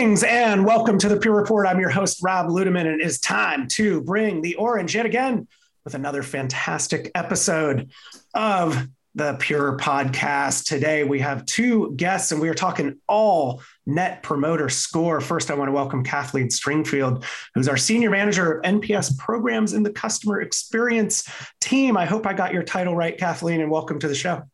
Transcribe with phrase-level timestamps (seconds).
[0.00, 1.66] Greetings and welcome to the Pure Report.
[1.66, 5.46] I'm your host, Rob Ludeman, and it is time to bring the orange yet again
[5.84, 7.90] with another fantastic episode
[8.32, 10.64] of the Pure Podcast.
[10.64, 15.20] Today we have two guests and we are talking all net promoter score.
[15.20, 17.22] First, I want to welcome Kathleen Stringfield,
[17.54, 21.30] who's our senior manager of NPS programs in the customer experience
[21.60, 21.98] team.
[21.98, 24.44] I hope I got your title right, Kathleen, and welcome to the show.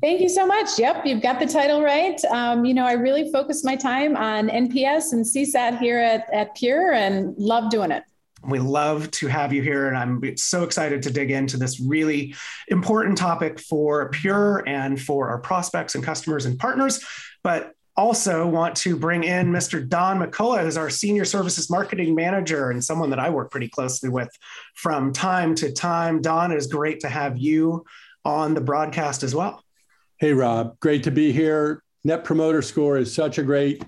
[0.00, 0.78] Thank you so much.
[0.78, 2.22] Yep, you've got the title right.
[2.26, 6.54] Um, you know, I really focus my time on NPS and CSAT here at, at
[6.54, 8.04] Pure and love doing it.
[8.46, 12.34] We love to have you here, and I'm so excited to dig into this really
[12.68, 17.02] important topic for Pure and for our prospects and customers and partners.
[17.42, 19.86] But also want to bring in Mr.
[19.88, 24.08] Don McCullough, who's our senior services marketing manager and someone that I work pretty closely
[24.08, 24.30] with
[24.74, 26.20] from time to time.
[26.20, 27.84] Don, it is great to have you
[28.24, 29.63] on the broadcast as well.
[30.24, 31.82] Hey, Rob, great to be here.
[32.02, 33.84] Net Promoter Score is such a great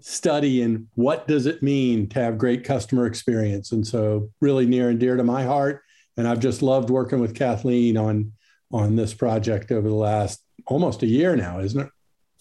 [0.00, 3.70] study in what does it mean to have great customer experience.
[3.70, 5.84] And so really near and dear to my heart.
[6.16, 8.32] And I've just loved working with Kathleen on
[8.72, 11.90] on this project over the last almost a year now, isn't it?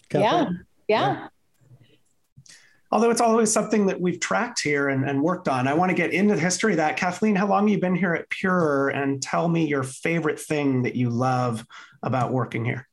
[0.09, 0.65] Kathleen?
[0.87, 1.13] Yeah.
[1.13, 2.47] Yeah.
[2.91, 5.67] Although it's always something that we've tracked here and, and worked on.
[5.67, 6.97] I want to get into the history of that.
[6.97, 8.89] Kathleen, how long have you been here at Pure?
[8.89, 11.63] And tell me your favorite thing that you love
[12.01, 12.87] about working here.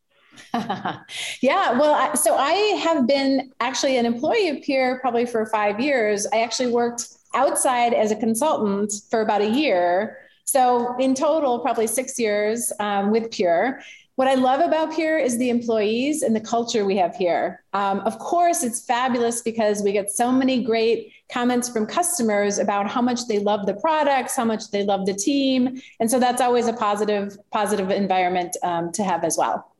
[1.42, 6.26] yeah, well, so I have been actually an employee of Pure probably for five years.
[6.32, 10.18] I actually worked outside as a consultant for about a year.
[10.44, 13.80] So, in total, probably six years um, with Pure.
[14.16, 17.64] What I love about Pure is the employees and the culture we have here.
[17.72, 22.90] Um, of course, it's fabulous because we get so many great comments from customers about
[22.90, 26.42] how much they love the products, how much they love the team, and so that's
[26.42, 29.71] always a positive, positive environment um, to have as well.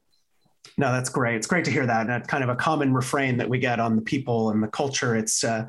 [0.78, 1.36] No, that's great.
[1.36, 2.08] It's great to hear that.
[2.08, 5.14] And kind of a common refrain that we get on the people and the culture.
[5.14, 5.68] It's uh,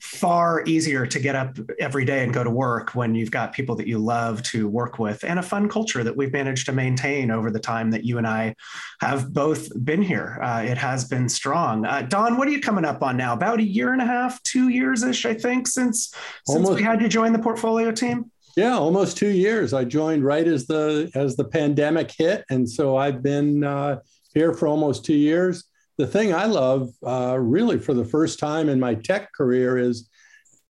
[0.00, 3.74] far easier to get up every day and go to work when you've got people
[3.76, 7.30] that you love to work with and a fun culture that we've managed to maintain
[7.30, 8.54] over the time that you and I
[9.00, 10.38] have both been here.
[10.40, 11.84] Uh, it has been strong.
[11.84, 13.32] Uh, Don, what are you coming up on now?
[13.34, 16.14] About a year and a half, two years ish, I think, since
[16.46, 18.30] since we had you join the portfolio team.
[18.56, 19.72] Yeah, almost two years.
[19.72, 23.98] I joined right as the as the pandemic hit, and so I've been uh,
[24.34, 25.64] here for almost two years.
[25.96, 30.08] The thing I love, uh, really, for the first time in my tech career, is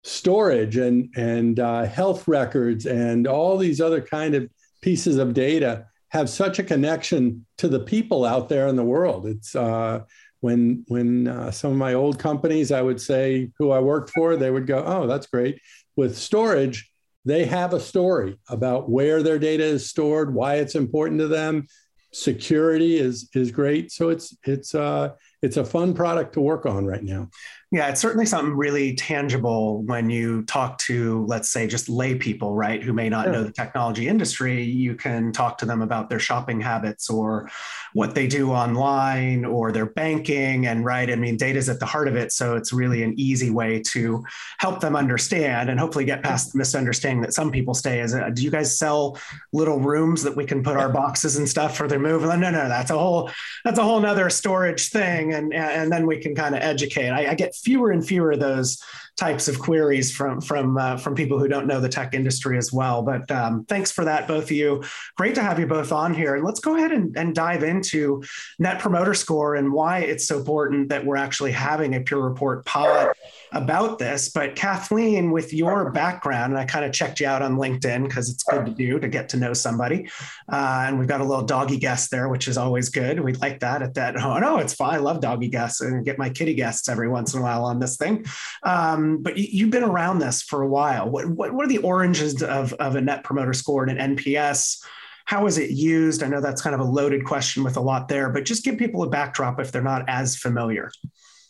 [0.05, 4.49] storage and and uh, health records and all these other kind of
[4.81, 9.27] pieces of data have such a connection to the people out there in the world.
[9.27, 10.01] It's uh,
[10.41, 14.37] when when uh, some of my old companies, I would say who I worked for,
[14.37, 15.61] they would go, "Oh, that's great."
[15.97, 16.91] With storage,
[17.25, 21.67] they have a story about where their data is stored, why it's important to them,
[22.13, 23.93] security is is great.
[23.93, 25.11] So it's it's uh,
[25.43, 27.29] it's a fun product to work on right now.
[27.71, 32.55] Yeah, it's certainly something really tangible when you talk to, let's say, just lay people,
[32.55, 33.33] right, who may not yeah.
[33.33, 34.63] know the technology industry.
[34.63, 37.51] You can talk to them about their shopping habits or
[37.93, 40.67] what they do online or their banking.
[40.67, 42.33] And right, I mean, data is at the heart of it.
[42.33, 44.25] So it's really an easy way to
[44.61, 48.25] help them understand and hopefully get past the misunderstanding that some people stay as, a,
[48.25, 49.19] uh, do you guys sell
[49.53, 52.23] little rooms that we can put our boxes and stuff for their move?
[52.23, 53.31] No, no, that's a whole,
[53.63, 55.35] that's a whole nother storage thing.
[55.35, 57.11] And, and then we can kind of educate.
[57.11, 58.83] I, I get fewer and fewer of those
[59.19, 62.73] types of queries from from uh, from people who don't know the tech industry as
[62.73, 63.03] well.
[63.03, 64.85] But um, thanks for that, both of you.
[65.17, 66.37] Great to have you both on here.
[66.37, 68.23] And let's go ahead and, and dive into
[68.61, 72.65] Net Promoter Score and why it's so important that we're actually having a Pure Report
[72.65, 73.13] pod
[73.53, 74.29] about this.
[74.29, 78.31] But Kathleen, with your background, and I kind of checked you out on LinkedIn because
[78.31, 80.09] it's good to do to get to know somebody.
[80.51, 83.19] Uh, and we've got a little doggy guest there, which is always good.
[83.19, 84.17] We like that at that.
[84.29, 84.95] Oh no, it's fine.
[84.95, 87.79] I love doggy guests and get my kitty guests every once in a while on
[87.79, 88.27] this thing.
[88.63, 91.09] Um, Um, but you, have been around this for a while.
[91.09, 94.83] What, what, what are the oranges of, of a net promoter score and an NPS?
[95.25, 96.23] How is it used?
[96.23, 98.79] I know that's kind of a loaded question with a lot there, but just give
[98.79, 100.91] people a backdrop if they're not as familiar.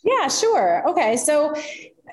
[0.03, 0.87] Yeah, sure.
[0.89, 1.15] Okay.
[1.17, 1.53] So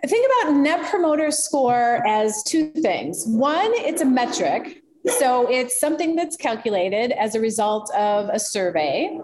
[0.07, 3.25] think about net promoter score as two things.
[3.27, 4.83] One, it's a metric.
[5.07, 9.19] So it's something that's calculated as a result of a survey.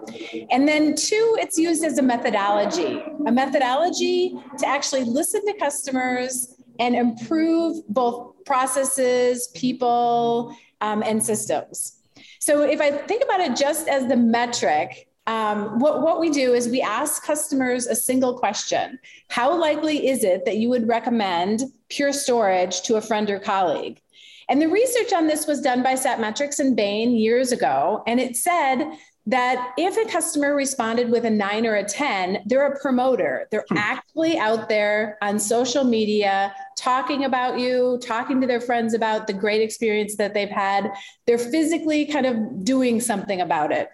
[0.49, 6.55] And then two, it's used as a methodology, a methodology to actually listen to customers
[6.79, 11.99] and improve both processes, people, um, and systems.
[12.39, 16.53] So if I think about it just as the metric, um, what, what we do
[16.53, 21.61] is we ask customers a single question How likely is it that you would recommend
[21.89, 24.01] Pure Storage to a friend or colleague?
[24.49, 28.03] And the research on this was done by Satmetrix and Bain years ago.
[28.07, 28.91] And it said
[29.25, 33.47] that if a customer responded with a nine or a 10, they're a promoter.
[33.51, 33.77] They're hmm.
[33.77, 39.33] actually out there on social media talking about you, talking to their friends about the
[39.33, 40.91] great experience that they've had.
[41.25, 43.89] They're physically kind of doing something about it.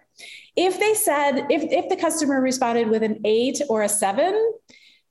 [0.55, 4.53] If they said, if, if the customer responded with an eight or a seven,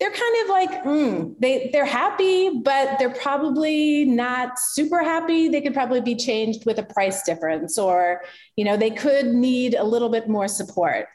[0.00, 5.60] they're kind of like mm, they they're happy but they're probably not super happy they
[5.60, 8.22] could probably be changed with a price difference or
[8.56, 11.06] you know they could need a little bit more support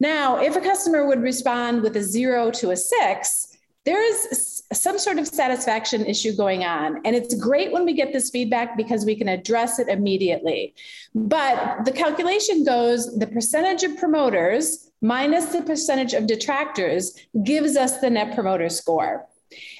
[0.00, 3.48] now if a customer would respond with a 0 to a 6
[3.84, 7.00] there is some sort of satisfaction issue going on.
[7.04, 10.74] And it's great when we get this feedback because we can address it immediately.
[11.14, 17.14] But the calculation goes the percentage of promoters minus the percentage of detractors
[17.44, 19.26] gives us the net promoter score.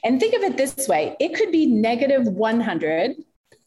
[0.05, 3.17] And think of it this way it could be negative 100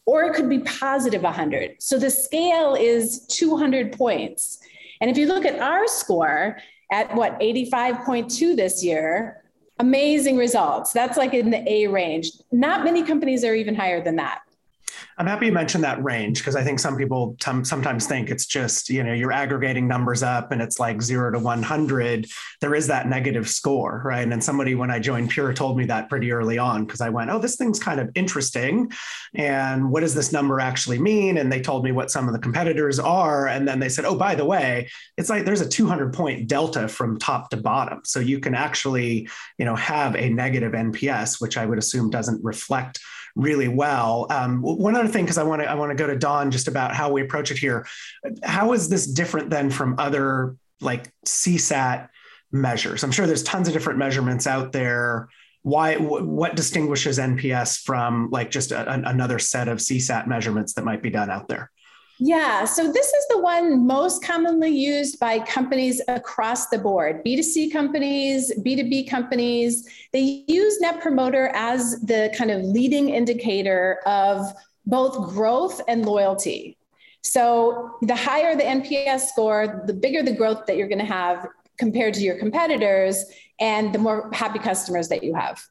[0.05, 1.81] or it could be positive 100.
[1.81, 4.59] So the scale is 200 points.
[5.01, 6.57] And if you look at our score
[6.91, 9.43] at what, 85.2 this year,
[9.79, 10.93] amazing results.
[10.93, 12.31] That's like in the A range.
[12.51, 14.41] Not many companies are even higher than that.
[15.17, 18.45] I'm happy you mentioned that range because I think some people t- sometimes think it's
[18.45, 22.27] just, you know, you're aggregating numbers up and it's like zero to 100.
[22.59, 24.27] There is that negative score, right?
[24.27, 27.29] And somebody, when I joined Pure, told me that pretty early on because I went,
[27.29, 28.91] oh, this thing's kind of interesting.
[29.33, 31.37] And what does this number actually mean?
[31.37, 33.47] And they told me what some of the competitors are.
[33.47, 36.89] And then they said, oh, by the way, it's like there's a 200 point delta
[36.89, 38.01] from top to bottom.
[38.03, 42.43] So you can actually, you know, have a negative NPS, which I would assume doesn't
[42.43, 42.99] reflect
[43.35, 44.27] really well.
[44.29, 46.67] Um, one other thing, because I want to I want to go to Don just
[46.67, 47.85] about how we approach it here.
[48.43, 52.09] How is this different than from other like CSAT
[52.51, 53.03] measures?
[53.03, 55.27] I'm sure there's tons of different measurements out there.
[55.63, 55.95] Why?
[55.97, 61.09] What distinguishes NPS from like just a, another set of CSAT measurements that might be
[61.09, 61.71] done out there?
[62.17, 67.73] Yeah, so this is the one most commonly used by companies across the board B2C
[67.73, 69.87] companies, B2B companies.
[70.13, 74.45] They use Net Promoter as the kind of leading indicator of
[74.85, 76.77] both growth and loyalty.
[77.21, 81.47] So the higher the NPS score, the bigger the growth that you're going to have
[81.77, 83.25] compared to your competitors,
[83.59, 85.61] and the more happy customers that you have.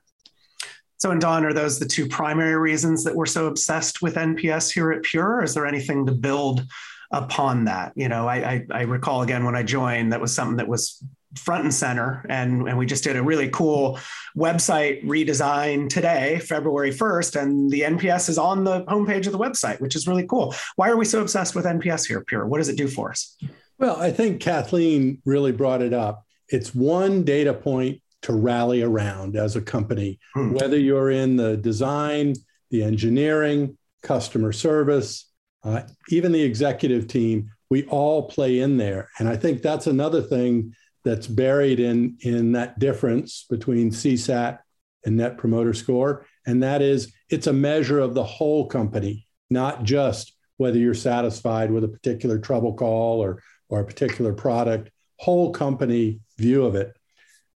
[1.05, 4.73] So, and Don, are those the two primary reasons that we're so obsessed with NPS
[4.73, 5.43] here at Pure?
[5.43, 6.65] Is there anything to build
[7.13, 7.93] upon that?
[7.95, 11.05] You know, I, I, I recall again when I joined, that was something that was
[11.37, 12.25] front and center.
[12.31, 13.99] And, and we just did a really cool
[14.35, 19.83] website redesign today, February 1st, and the NPS is on the homepage of the website,
[19.83, 20.55] which is really cool.
[20.77, 22.47] Why are we so obsessed with NPS here, Pure?
[22.47, 23.37] What does it do for us?
[23.79, 26.25] Well, I think Kathleen really brought it up.
[26.49, 30.53] It's one data point to rally around as a company, hmm.
[30.53, 32.35] whether you're in the design,
[32.71, 35.31] the engineering, customer service,
[35.63, 39.11] uh, even the executive team, we all play in there.
[39.19, 40.75] And I think that's another thing
[41.05, 44.59] that's buried in, in that difference between CSAT
[45.05, 46.27] and Net Promoter Score.
[46.47, 51.71] And that is it's a measure of the whole company, not just whether you're satisfied
[51.71, 56.97] with a particular trouble call or, or a particular product, whole company view of it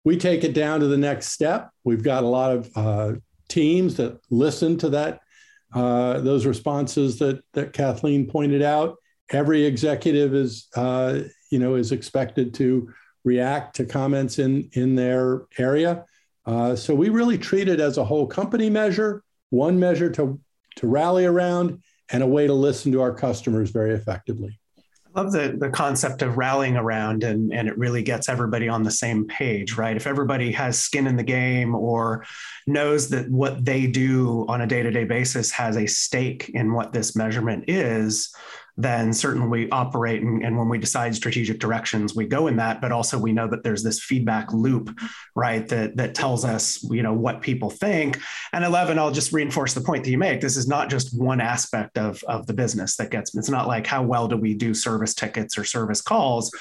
[0.05, 1.71] we take it down to the next step.
[1.83, 3.13] We've got a lot of uh,
[3.49, 5.19] teams that listen to that
[5.73, 8.95] uh, those responses that that Kathleen pointed out.
[9.31, 12.93] Every executive is uh, you know is expected to
[13.25, 16.05] react to comments in in their area.
[16.45, 20.39] Uh, so we really treat it as a whole company measure, one measure to
[20.77, 24.59] to rally around, and a way to listen to our customers very effectively
[25.15, 28.91] love the, the concept of rallying around and, and it really gets everybody on the
[28.91, 29.95] same page, right?
[29.95, 32.25] If everybody has skin in the game or
[32.67, 36.73] knows that what they do on a day to day basis has a stake in
[36.73, 38.33] what this measurement is,
[38.77, 42.91] then certainly operate and, and, when we decide strategic directions we go in that but
[42.91, 44.97] also we know that there's this feedback loop
[45.35, 48.19] right that that tells us you know what people think.
[48.53, 50.41] And 11 i'll just reinforce the point that you make.
[50.41, 53.87] This is not just one aspect of of the business that gets it's not like
[53.87, 56.51] how well do we do service tickets or service calls.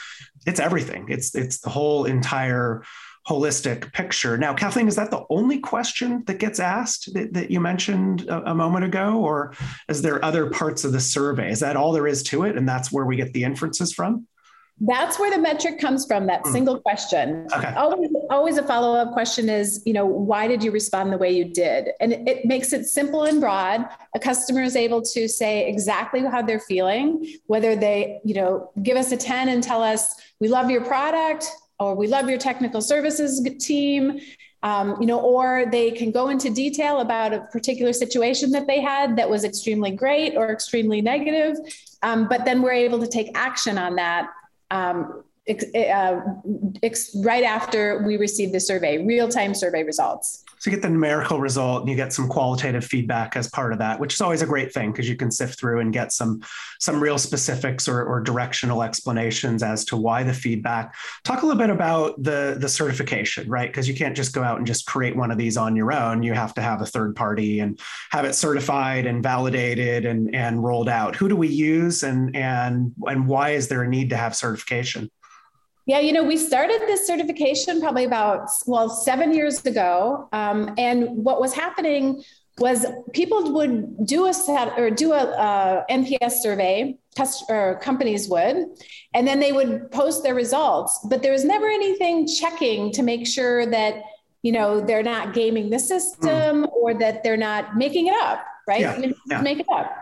[0.46, 1.06] It's everything.
[1.08, 2.82] It's it's the whole entire
[3.26, 4.36] holistic picture.
[4.36, 8.50] Now, Kathleen, is that the only question that gets asked that, that you mentioned a,
[8.50, 9.54] a, moment ago, or
[9.88, 11.50] is there other parts of the survey?
[11.50, 14.26] Is that all there is to it, and that's where we get the inferences from?
[14.80, 16.52] That's where the metric comes from, that mm.
[16.52, 17.46] single question.
[17.56, 17.72] Okay.
[17.74, 21.30] Always, always a follow up question is, you know, why did you respond the way
[21.30, 21.90] you did?
[22.00, 23.88] And it, it makes it simple and broad.
[24.16, 28.96] A customer is able to say exactly how they're feeling, whether they, you know, give
[28.96, 31.46] us a 10 and tell us, we love your product,
[31.84, 34.20] or we love your technical services team.
[34.62, 38.80] Um, you know, or they can go into detail about a particular situation that they
[38.80, 41.58] had that was extremely great or extremely negative.
[42.02, 44.30] Um, but then we're able to take action on that
[44.70, 46.20] um, uh,
[47.16, 50.44] right after we receive the survey, real time survey results.
[50.58, 53.78] So you get the numerical result and you get some qualitative feedback as part of
[53.80, 56.40] that, which is always a great thing because you can sift through and get some
[56.80, 60.94] some real specifics or, or directional explanations as to why the feedback.
[61.22, 63.68] Talk a little bit about the the certification, right?
[63.68, 66.22] Because you can't just go out and just create one of these on your own.
[66.22, 67.78] You have to have a third party and
[68.10, 71.14] have it certified and validated and and rolled out.
[71.14, 75.10] Who do we use and and and why is there a need to have certification?
[75.86, 80.28] Yeah, you know, we started this certification probably about, well, seven years ago.
[80.32, 82.22] Um, and what was happening
[82.58, 88.28] was people would do a set or do a uh, NPS survey, test, or companies
[88.28, 88.66] would,
[89.12, 91.00] and then they would post their results.
[91.10, 94.02] But there was never anything checking to make sure that,
[94.42, 96.72] you know, they're not gaming the system mm.
[96.72, 98.80] or that they're not making it up, right?
[98.80, 99.40] Yeah, yeah.
[99.42, 99.92] Make it up.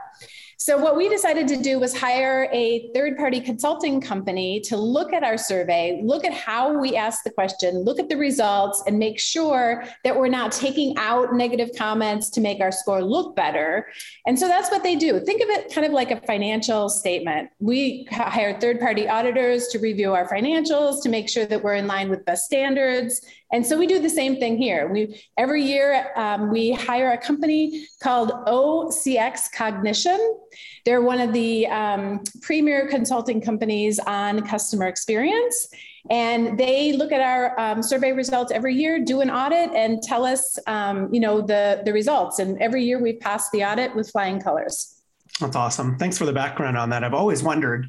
[0.62, 5.12] So, what we decided to do was hire a third party consulting company to look
[5.12, 8.96] at our survey, look at how we ask the question, look at the results, and
[8.96, 13.88] make sure that we're not taking out negative comments to make our score look better.
[14.24, 15.18] And so that's what they do.
[15.18, 17.50] Think of it kind of like a financial statement.
[17.58, 21.88] We hire third party auditors to review our financials to make sure that we're in
[21.88, 23.20] line with best standards
[23.52, 24.88] and so we do the same thing here.
[24.88, 30.38] We every year um, we hire a company called OCX Cognition.
[30.84, 35.68] They're one of the um, premier consulting companies on customer experience.
[36.10, 40.24] And they look at our um, survey results every year, do an audit, and tell
[40.24, 42.40] us, um, you know, the the results.
[42.40, 45.02] And every year we've passed the audit with flying colors.
[45.40, 45.96] That's awesome.
[45.96, 47.02] Thanks for the background on that.
[47.02, 47.88] I've always wondered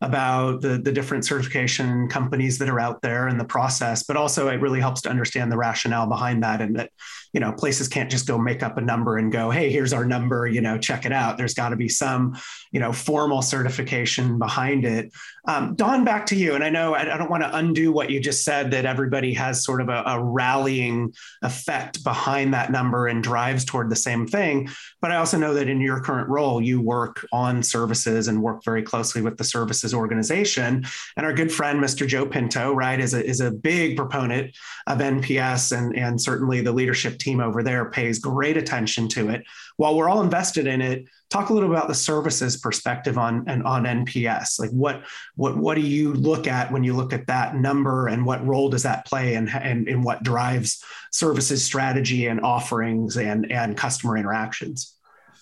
[0.00, 4.48] about the, the different certification companies that are out there and the process, but also
[4.48, 6.90] it really helps to understand the rationale behind that and that,
[7.32, 10.04] you know, places can't just go make up a number and go, hey, here's our
[10.04, 11.38] number, you know, check it out.
[11.38, 12.36] There's got to be some,
[12.72, 15.12] you know, formal certification behind it.
[15.46, 16.54] Um, Don, back to you.
[16.54, 19.32] And I know I, I don't want to undo what you just said that everybody
[19.34, 24.26] has sort of a, a rallying effect behind that number and drives toward the same
[24.26, 24.68] thing.
[25.00, 28.64] But I also know that in your current role, you work on services and work
[28.64, 30.84] very closely with the services organization.
[31.16, 32.06] And our good friend, Mr.
[32.06, 34.56] Joe Pinto, right, is a, is a big proponent
[34.86, 39.44] of NPS, and, and certainly the leadership team over there pays great attention to it.
[39.76, 43.62] While we're all invested in it, talk a little about the services perspective on and
[43.62, 44.58] on NPS.
[44.58, 45.02] Like what
[45.36, 48.68] what what do you look at when you look at that number, and what role
[48.68, 54.16] does that play, and and, and what drives services strategy and offerings and and customer
[54.16, 54.96] interactions?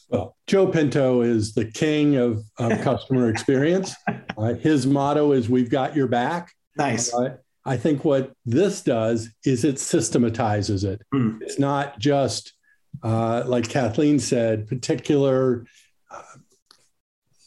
[0.08, 3.94] Well, Joe Pinto is the king of, of customer experience.
[4.36, 7.12] Uh, his motto is "We've got your back." Nice.
[7.12, 7.36] Uh,
[7.68, 11.02] I think what this does is it systematizes it.
[11.12, 11.42] Mm.
[11.42, 12.54] It's not just
[13.02, 15.66] uh, like Kathleen said, particular
[16.10, 16.22] uh,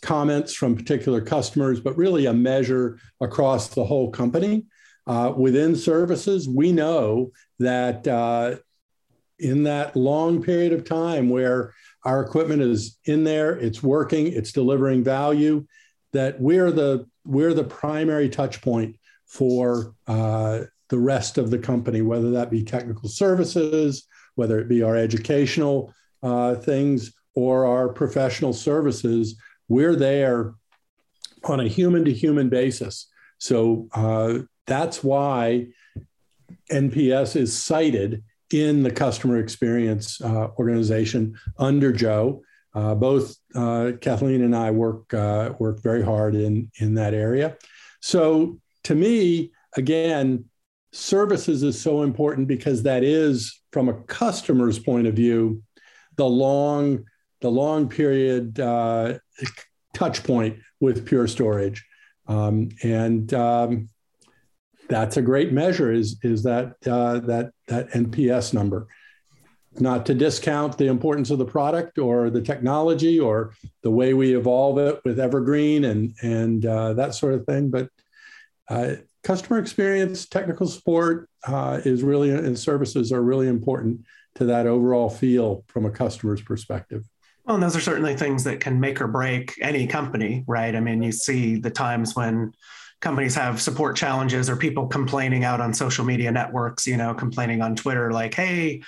[0.03, 4.65] comments from particular customers, but really a measure across the whole company.
[5.07, 8.57] Uh, within services, we know that uh,
[9.39, 11.73] in that long period of time where
[12.05, 15.65] our equipment is in there, it's working, it's delivering value,
[16.13, 18.97] that we're the we're the primary touch point
[19.31, 20.59] for uh,
[20.89, 25.93] the rest of the company, whether that be technical services, whether it be our educational
[26.21, 29.37] uh, things or our professional services.
[29.69, 30.55] We're there
[31.45, 33.07] on a human to human basis.
[33.37, 35.67] So uh, that's why
[36.69, 42.43] NPS is cited in the customer experience uh, organization under Joe.
[42.73, 47.55] Uh, both uh, Kathleen and I work uh, work very hard in in that area.
[48.01, 50.45] So to me, again,
[50.91, 55.63] services is so important because that is, from a customer's point of view,
[56.17, 57.05] the long
[57.41, 59.17] the long period uh,
[59.93, 61.83] touch point with Pure Storage,
[62.27, 63.89] um, and um,
[64.87, 68.87] that's a great measure is is that uh, that that NPS number.
[69.79, 74.35] Not to discount the importance of the product or the technology or the way we
[74.35, 77.89] evolve it with Evergreen and and uh, that sort of thing, but
[78.69, 84.01] uh, customer experience, technical support uh, is really and services are really important
[84.35, 87.05] to that overall feel from a customer's perspective.
[87.45, 90.75] Well, and those are certainly things that can make or break any company, right?
[90.75, 92.53] I mean, you see the times when
[93.01, 97.61] companies have support challenges or people complaining out on social media networks, you know, complaining
[97.61, 98.81] on Twitter, like, hey,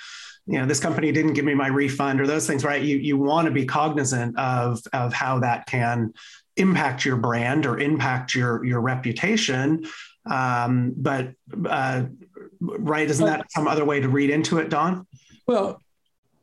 [0.46, 2.82] you know, this company didn't give me my refund or those things, right?
[2.82, 6.12] You you want to be cognizant of of how that can
[6.56, 9.84] impact your brand or impact your your reputation.
[10.26, 11.32] Um, but
[11.66, 12.04] uh,
[12.60, 15.06] right, isn't that some other way to read into it, Don?
[15.46, 15.82] Well,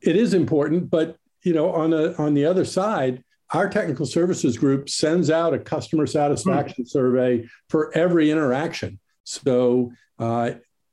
[0.01, 4.57] it is important, but you know, on a on the other side, our technical services
[4.57, 6.87] group sends out a customer satisfaction mm.
[6.87, 8.99] survey for every interaction.
[9.23, 10.51] So uh,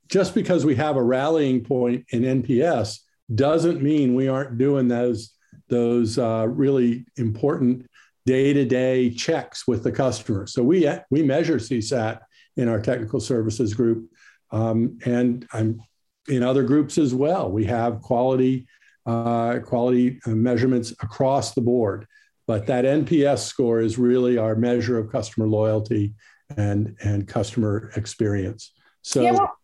[0.08, 3.00] just because we have a rallying point in NPS
[3.34, 5.34] doesn't mean we aren't doing those
[5.68, 7.88] those uh, really important
[8.28, 10.46] day-to-day checks with the customer.
[10.46, 12.20] So we we measure CSAT
[12.58, 14.10] in our technical services group,
[14.50, 15.80] um, and I'm
[16.28, 17.50] in other groups as well.
[17.50, 18.66] We have quality
[19.06, 22.06] uh, quality measurements across the board,
[22.46, 26.12] but that NPS score is really our measure of customer loyalty
[26.58, 28.72] and and customer experience.
[29.02, 29.22] So.
[29.22, 29.54] Yeah, well-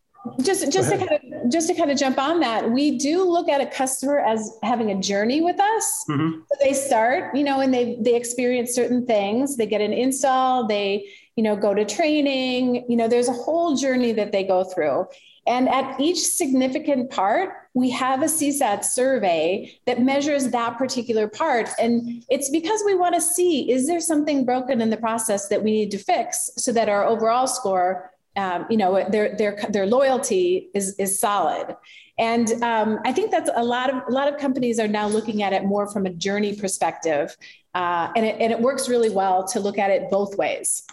[0.40, 1.20] just just to kind of
[1.50, 4.90] just to kind of jump on that we do look at a customer as having
[4.90, 6.04] a journey with us.
[6.08, 6.40] Mm-hmm.
[6.40, 9.56] so they start you know and they they experience certain things.
[9.56, 10.66] They get an install.
[10.66, 12.84] They you know go to training.
[12.88, 15.06] You know there's a whole journey that they go through.
[15.46, 21.68] And at each significant part we have a csat survey that measures that particular part.
[21.78, 25.62] And it's because we want to see is there something broken in the process that
[25.62, 29.86] we need to fix so that our overall score um, you know their their their
[29.86, 31.76] loyalty is is solid.
[32.16, 35.42] And um, i think that's a lot of a lot of companies are now looking
[35.42, 37.36] at it more from a journey perspective
[37.74, 40.84] uh, and, it, and it works really well to look at it both ways.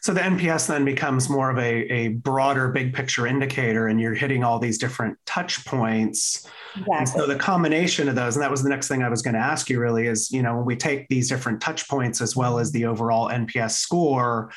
[0.00, 4.14] So the nps then becomes more of a, a broader big picture indicator and you're
[4.14, 6.48] hitting all these different touch points.
[6.76, 7.06] Exactly.
[7.06, 9.40] so the combination of those and that was the next thing i was going to
[9.40, 12.58] ask you really is you know when we take these different touch points as well
[12.58, 14.52] as the overall nps score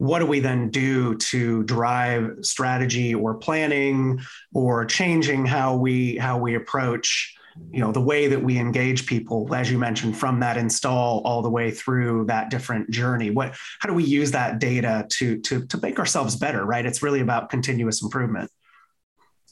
[0.00, 4.18] what do we then do to drive strategy or planning
[4.54, 7.36] or changing how we how we approach
[7.70, 11.42] you know the way that we engage people as you mentioned from that install all
[11.42, 13.28] the way through that different journey?
[13.28, 16.86] What how do we use that data to to to make ourselves better right?
[16.86, 18.50] It's really about continuous improvement.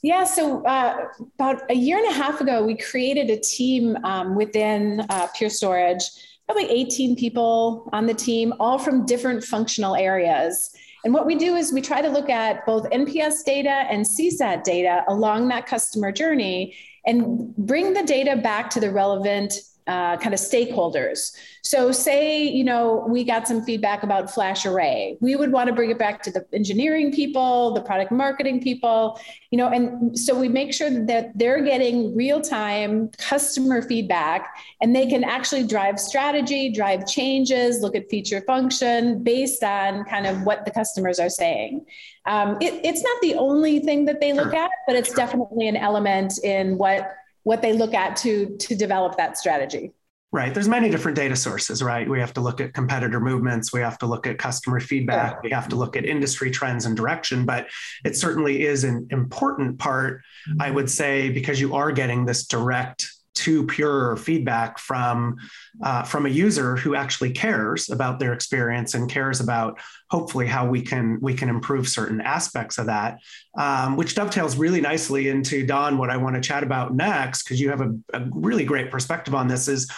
[0.02, 4.34] Yeah, so uh, about a year and a half ago, we created a team um,
[4.36, 6.04] within uh, Pure Storage
[6.48, 10.74] probably 18 people on the team, all from different functional areas.
[11.04, 14.64] And what we do is we try to look at both NPS data and CSAT
[14.64, 19.52] data along that customer journey and bring the data back to the relevant
[19.88, 21.32] uh, kind of stakeholders.
[21.62, 25.90] So, say you know we got some feedback about FlashArray, we would want to bring
[25.90, 29.20] it back to the engineering people, the product marketing people,
[29.50, 34.94] you know, and so we make sure that they're getting real time customer feedback, and
[34.94, 40.42] they can actually drive strategy, drive changes, look at feature function based on kind of
[40.42, 41.84] what the customers are saying.
[42.26, 45.76] Um, it, it's not the only thing that they look at, but it's definitely an
[45.76, 47.10] element in what
[47.42, 49.92] what they look at to to develop that strategy.
[50.30, 50.52] Right.
[50.52, 52.06] There's many different data sources right?
[52.06, 53.72] We have to look at competitor movements.
[53.72, 55.36] We have to look at customer feedback.
[55.36, 55.40] Yeah.
[55.42, 57.66] we have to look at industry trends and direction but
[58.04, 60.22] it certainly is an important part
[60.60, 65.36] i would say because you are getting this direct to pure feedback from
[65.82, 69.78] uh, from a user who actually cares about their experience and cares about
[70.10, 73.18] hopefully how we can we can improve certain aspects of that
[73.56, 77.60] um, which dovetails really nicely into don what i want to chat about next because
[77.60, 79.88] you have a, a really great perspective on this is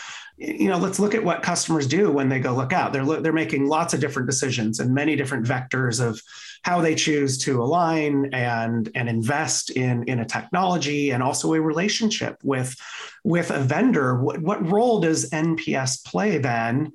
[0.41, 2.95] you know let's look at what customers do when they go look out.
[2.95, 6.21] They're they're making lots of different decisions and many different vectors of
[6.63, 11.61] how they choose to align and and invest in in a technology and also a
[11.61, 12.75] relationship with
[13.23, 14.23] with a vendor.
[14.23, 16.93] What, what role does nps play then?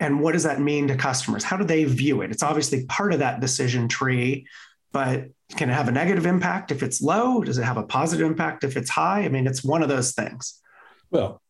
[0.00, 1.44] And what does that mean to customers?
[1.44, 2.30] How do they view it?
[2.30, 4.46] It's obviously part of that decision tree
[4.92, 7.42] but can it have a negative impact if it's low?
[7.42, 9.24] Does it have a positive impact if it's high?
[9.24, 10.62] I mean it's one of those things.
[11.10, 11.42] Well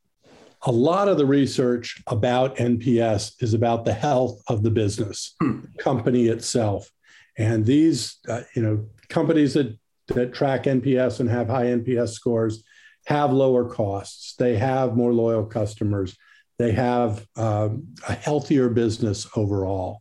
[0.66, 5.60] a lot of the research about nps is about the health of the business hmm.
[5.78, 6.90] company itself
[7.38, 9.76] and these, uh, you know, companies that
[10.08, 12.62] that track NPS and have high NPS scores
[13.06, 14.34] have lower costs.
[14.36, 16.16] They have more loyal customers.
[16.58, 20.00] They have um, a healthier business overall.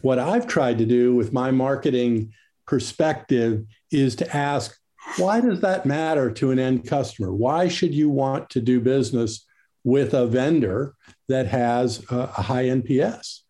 [0.00, 2.32] What I've tried to do with my marketing
[2.66, 4.76] perspective is to ask,
[5.18, 7.32] why does that matter to an end customer?
[7.32, 9.44] Why should you want to do business
[9.86, 10.96] with a vendor
[11.28, 13.42] that has a, high NPS?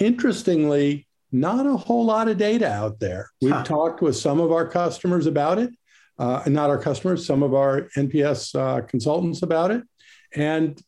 [0.00, 3.28] Interestingly, not a whole lot of data out there.
[3.42, 3.62] We've huh.
[3.62, 5.70] talked with some of our customers about it,
[6.18, 9.82] uh, not our customers, some of our NPS uh, consultants about it.
[10.34, 10.80] And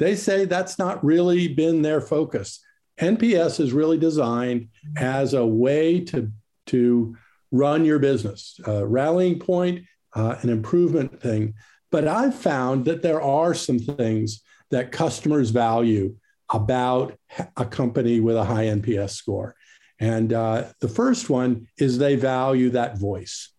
[0.00, 2.60] they say that's not really been their focus.
[3.00, 6.32] NPS is really designed as a way to,
[6.66, 7.16] to
[7.52, 11.54] run your business, a rallying point, uh, an improvement thing.
[11.94, 16.16] But I've found that there are some things that customers value
[16.52, 17.16] about
[17.56, 19.54] a company with a high NPS score.
[20.00, 23.52] And uh, the first one is they value that voice,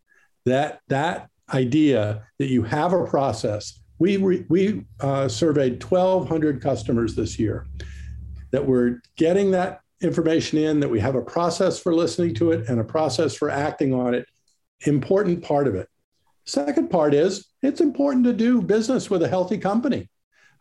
[0.43, 7.15] that that idea that you have a process we re, we uh, surveyed 1,200 customers
[7.15, 7.65] this year
[8.51, 12.67] that we're getting that information in, that we have a process for listening to it
[12.67, 14.27] and a process for acting on it.
[14.81, 15.87] Important part of it.
[16.45, 20.09] Second part is it's important to do business with a healthy company.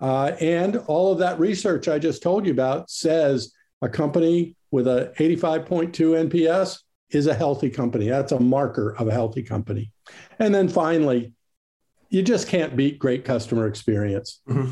[0.00, 4.88] Uh, and all of that research I just told you about says a company with
[4.88, 8.08] a 85.2 NPS is a healthy company.
[8.08, 9.92] That's a marker of a healthy company.
[10.38, 11.32] And then finally,
[12.08, 14.40] you just can't beat great customer experience.
[14.48, 14.70] Mm-hmm.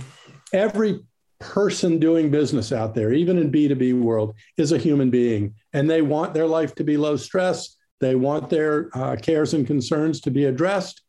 [0.53, 1.01] Every
[1.38, 6.03] person doing business out there, even in B2B world, is a human being, and they
[6.03, 7.77] want their life to be low stress.
[8.02, 11.02] They want their uh, cares and concerns to be addressed.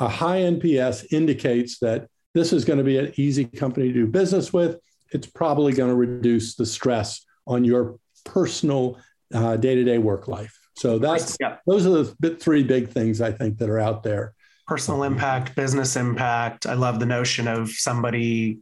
[0.00, 4.06] A high NPS indicates that this is going to be an easy company to do
[4.08, 4.80] business with.
[5.12, 8.98] It's probably going to reduce the stress on your personal
[9.32, 10.58] day to day work life.
[10.74, 11.58] So that's yeah.
[11.68, 14.34] those are the three big things I think that are out there.
[14.66, 16.66] Personal impact, business impact.
[16.66, 18.58] I love the notion of somebody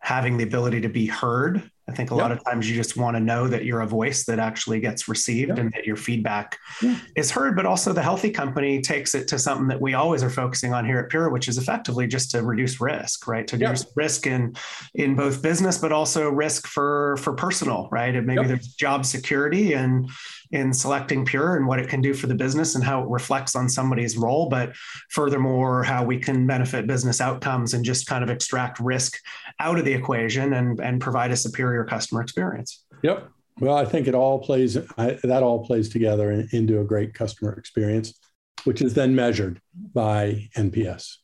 [0.00, 2.22] having the ability to be heard I think a yep.
[2.22, 5.08] lot of times you just want to know that you're a voice that actually gets
[5.08, 5.58] received yep.
[5.58, 6.96] and that your feedback yeah.
[7.16, 7.56] is heard.
[7.56, 10.84] But also, the healthy company takes it to something that we always are focusing on
[10.84, 13.46] here at Pure, which is effectively just to reduce risk, right?
[13.48, 13.70] To yep.
[13.70, 14.54] reduce risk in
[14.94, 18.14] in both business, but also risk for for personal, right?
[18.14, 20.08] And maybe there's job security and
[20.52, 23.54] in selecting Pure and what it can do for the business and how it reflects
[23.54, 24.74] on somebody's role, but
[25.10, 29.18] furthermore, how we can benefit business outcomes and just kind of extract risk
[29.60, 32.84] out of the equation and, and provide a superior customer experience.
[33.02, 33.28] Yep.
[33.60, 37.14] Well, I think it all plays, I, that all plays together in, into a great
[37.14, 38.18] customer experience,
[38.64, 39.60] which is then measured
[39.94, 41.16] by NPS.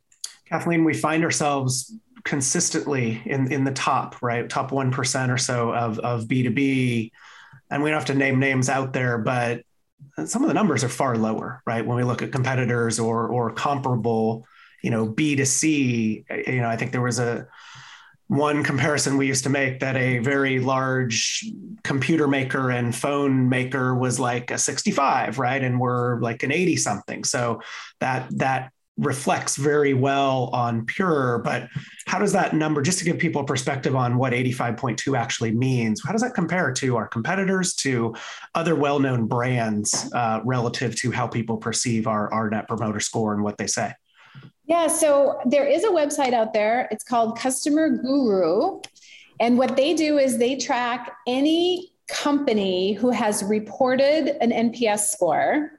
[0.48, 1.92] Kathleen, we find ourselves
[2.24, 4.48] consistently in, in the top, right?
[4.48, 7.10] Top 1% or so of, of B2B
[7.70, 9.62] and we don't have to name names out there, but
[10.24, 11.84] some of the numbers are far lower, right?
[11.84, 14.46] When we look at competitors or or comparable,
[14.82, 17.48] you know, B to C, eh, you know, I think there was a
[18.28, 21.44] one comparison we used to make that a very large
[21.84, 26.76] computer maker and phone maker was like a 65 right and we're like an 80
[26.76, 27.60] something so
[28.00, 31.68] that that reflects very well on Pure, but
[32.06, 36.12] how does that number, just to give people perspective on what 85.2 actually means, how
[36.12, 38.14] does that compare to our competitors, to
[38.54, 43.34] other well known brands uh, relative to how people perceive our, our Net Promoter Score
[43.34, 43.92] and what they say?
[44.64, 46.88] Yeah, so there is a website out there.
[46.90, 48.80] It's called Customer Guru.
[49.38, 55.72] And what they do is they track any company who has reported an NPS score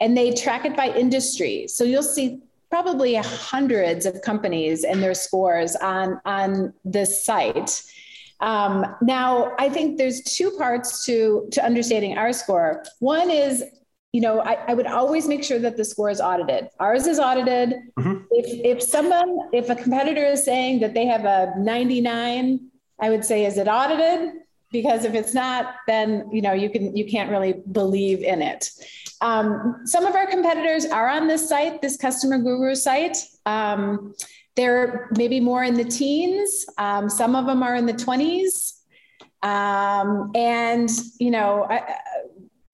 [0.00, 1.66] and they track it by industry.
[1.68, 2.40] So you'll see
[2.74, 7.80] probably hundreds of companies and their scores on on this site.
[8.40, 12.82] Um, now, I think there's two parts to to understanding our score.
[12.98, 13.62] One is
[14.12, 16.68] you know, I, I, would always make sure that the score is audited.
[16.78, 17.74] Ours is audited.
[17.98, 18.24] Mm-hmm.
[18.30, 22.60] If if someone, if a competitor is saying that they have a 99,
[23.00, 24.34] I would say, is it audited?
[24.70, 28.70] Because if it's not, then you know you can you can't really believe in it.
[29.24, 33.16] Um, some of our competitors are on this site, this customer guru site.
[33.46, 34.14] Um,
[34.54, 36.66] they're maybe more in the teens.
[36.76, 38.74] Um, some of them are in the 20s.
[39.42, 41.96] Um, and, you know, I,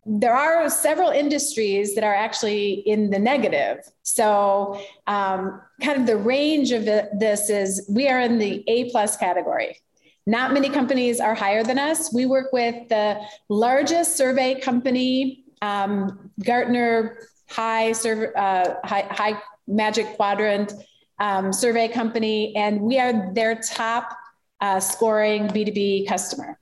[0.04, 3.78] there are several industries that are actually in the negative.
[4.02, 9.16] So, um, kind of the range of this is we are in the A plus
[9.16, 9.78] category.
[10.26, 12.12] Not many companies are higher than us.
[12.12, 17.18] We work with the largest survey company um, Gartner
[17.48, 20.72] high, serv- uh, high, high magic quadrant
[21.18, 24.16] um, survey company, and we are their top
[24.60, 26.58] uh, scoring B2B customer.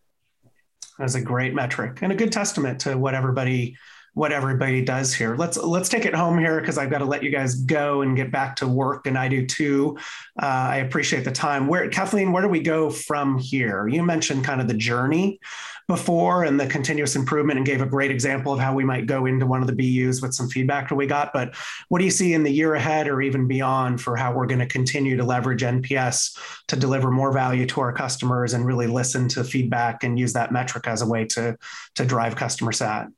[0.99, 3.77] That's a great metric and a good testament to what everybody
[4.15, 5.37] what everybody does here.
[5.37, 8.17] Let's let's take it home here because I've got to let you guys go and
[8.17, 9.97] get back to work, and I do too.
[10.43, 11.69] Uh, I appreciate the time.
[11.69, 13.87] Where Kathleen, where do we go from here?
[13.87, 15.39] You mentioned kind of the journey
[15.89, 19.25] before and the continuous improvement and gave a great example of how we might go
[19.25, 21.33] into one of the BUs with some feedback that we got.
[21.33, 21.55] But
[21.89, 24.59] what do you see in the year ahead or even beyond for how we're going
[24.61, 29.29] to continue to leverage NPS to deliver more value to our customers and really listen
[29.29, 31.57] to feedback and use that metric as a way to,
[31.95, 33.09] to drive customer sat?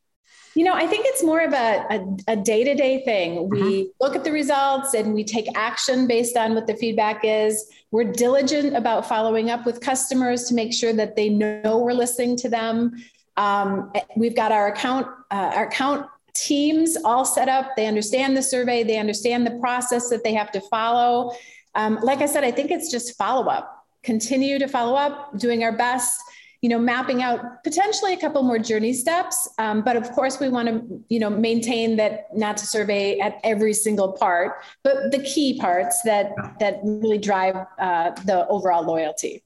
[0.55, 3.49] You know, I think it's more of a, a, day-to-day thing.
[3.49, 3.91] We mm-hmm.
[4.01, 7.71] look at the results and we take action based on what the feedback is.
[7.93, 12.37] We're diligent about following up with customers to make sure that they know we're listening
[12.39, 12.97] to them.
[13.37, 17.77] Um, we've got our account uh, our account teams all set up.
[17.77, 18.83] They understand the survey.
[18.83, 21.33] They understand the process that they have to follow.
[21.75, 23.87] Um, like I said, I think it's just follow up.
[24.03, 26.21] Continue to follow up, doing our best
[26.63, 29.49] you know, mapping out potentially a couple more journey steps.
[29.59, 33.41] Um, but of course, we want to, you know, maintain that not to survey at
[33.45, 39.43] every single part, but the key parts that that really drive uh, the overall loyalty.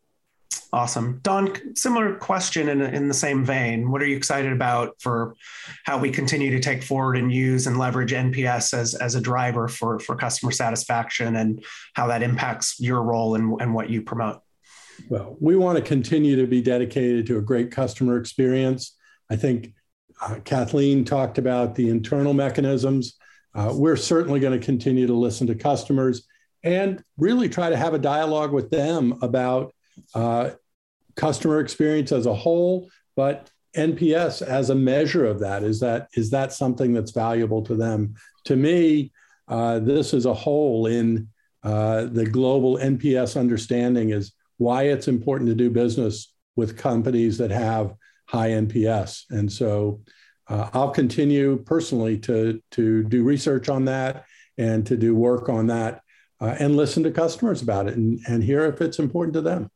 [0.75, 1.21] Awesome.
[1.23, 3.93] Don, similar question in, in the same vein.
[3.93, 5.37] What are you excited about for
[5.85, 9.69] how we continue to take forward and use and leverage NPS as, as a driver
[9.69, 14.41] for, for customer satisfaction and how that impacts your role and, and what you promote?
[15.09, 18.97] Well, we want to continue to be dedicated to a great customer experience.
[19.31, 19.75] I think
[20.21, 23.17] uh, Kathleen talked about the internal mechanisms.
[23.55, 26.27] Uh, we're certainly going to continue to listen to customers
[26.63, 29.75] and really try to have a dialogue with them about
[30.15, 30.51] uh,
[31.15, 35.63] customer experience as a whole, but NPS as a measure of that.
[35.63, 38.15] Is that is that something that's valuable to them?
[38.45, 39.13] To me,
[39.49, 41.29] uh, this is a hole in
[41.63, 47.51] uh, the global NPS understanding is why it's important to do business with companies that
[47.51, 47.95] have
[48.27, 49.25] high NPS.
[49.31, 50.01] And so
[50.49, 54.25] uh, I'll continue personally to, to do research on that
[54.59, 56.03] and to do work on that
[56.41, 59.71] uh, and listen to customers about it and, and hear if it's important to them.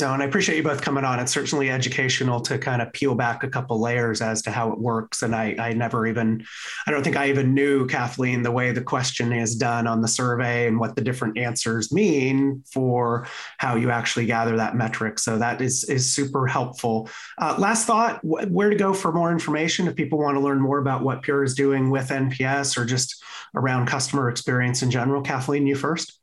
[0.00, 1.18] No, and I appreciate you both coming on.
[1.18, 4.78] It's certainly educational to kind of peel back a couple layers as to how it
[4.78, 5.22] works.
[5.22, 6.46] And I, I never even,
[6.86, 10.06] I don't think I even knew, Kathleen, the way the question is done on the
[10.06, 15.18] survey and what the different answers mean for how you actually gather that metric.
[15.18, 17.08] So that is is super helpful.
[17.38, 20.78] Uh, last thought: where to go for more information if people want to learn more
[20.78, 23.20] about what Pure is doing with NPS or just
[23.56, 25.22] around customer experience in general.
[25.22, 26.20] Kathleen, you first.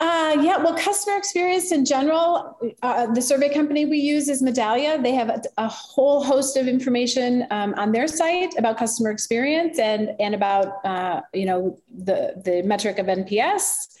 [0.00, 5.02] Uh, yeah, well, customer experience in general, uh, the survey company we use is Medallia.
[5.02, 9.78] They have a, a whole host of information um, on their site about customer experience
[9.78, 13.96] and and about uh, you know the the metric of NPS.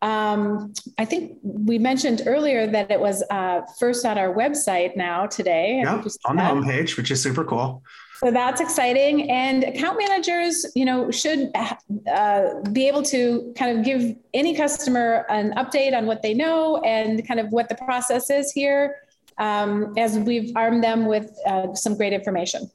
[0.00, 5.26] Um, I think we mentioned earlier that it was uh, first on our website now
[5.26, 5.80] today.
[5.82, 7.82] Yeah, on the homepage, which is super cool.
[8.16, 9.30] So that's exciting.
[9.30, 15.26] And account managers, you know, should uh, be able to kind of give any customer
[15.28, 18.96] an update on what they know and kind of what the process is here
[19.38, 22.70] um, as we've armed them with uh, some great information.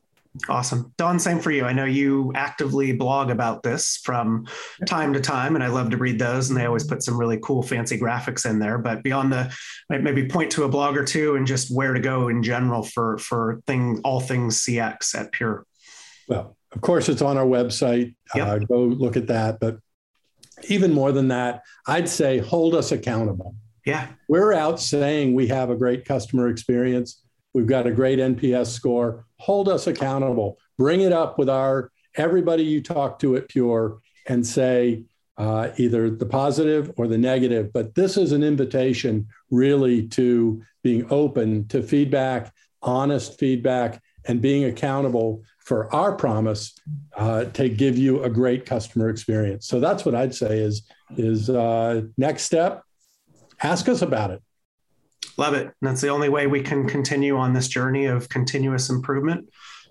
[0.47, 0.93] Awesome.
[0.97, 1.65] Don, same for you.
[1.65, 4.47] I know you actively blog about this from
[4.85, 6.49] time to time, and I love to read those.
[6.49, 8.77] And they always put some really cool, fancy graphics in there.
[8.77, 9.53] But beyond the,
[9.89, 13.17] maybe point to a blog or two and just where to go in general for
[13.17, 15.65] for thing all things CX at Pure.
[16.27, 18.15] Well, of course, it's on our website.
[18.35, 18.47] Yep.
[18.47, 19.59] Uh, go look at that.
[19.59, 19.79] But
[20.67, 23.55] even more than that, I'd say hold us accountable.
[23.85, 24.07] Yeah.
[24.27, 27.23] We're out saying we have a great customer experience
[27.53, 29.25] We've got a great NPS score.
[29.39, 30.57] Hold us accountable.
[30.77, 35.03] Bring it up with our everybody you talk to at Pure and say
[35.37, 37.71] uh, either the positive or the negative.
[37.71, 44.65] But this is an invitation really to being open to feedback, honest feedback, and being
[44.65, 46.75] accountable for our promise
[47.15, 49.67] uh, to give you a great customer experience.
[49.67, 50.83] So that's what I'd say is
[51.17, 52.83] is uh, next step.
[53.61, 54.41] Ask us about it.
[55.39, 55.67] Love it.
[55.67, 59.47] And that's the only way we can continue on this journey of continuous improvement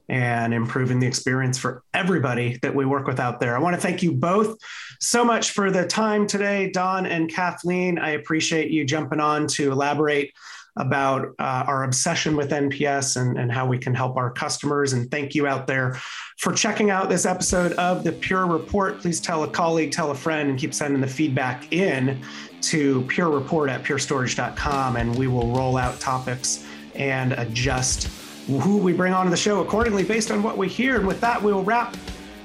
[0.06, 3.56] and improving the experience for everybody that we work with out there.
[3.56, 4.58] I want to thank you both
[5.00, 7.98] so much for the time today, Don and Kathleen.
[7.98, 10.34] I appreciate you jumping on to elaborate
[10.76, 14.92] about uh, our obsession with NPS and, and how we can help our customers.
[14.92, 15.98] And thank you out there
[16.36, 19.00] for checking out this episode of the Pure Report.
[19.00, 22.20] Please tell a colleague, tell a friend, and keep sending the feedback in
[22.62, 28.08] to Pure Report at purestorage.com, and we will roll out topics and adjust
[28.46, 30.96] who we bring onto the show accordingly based on what we hear.
[30.96, 31.96] And with that, we will wrap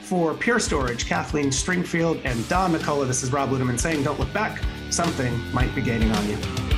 [0.02, 3.08] for Pure Storage, Kathleen Stringfield and Don McCullough.
[3.08, 4.62] This is Rob Ludeman saying, don't look back.
[4.90, 6.73] Something might be gaining on you.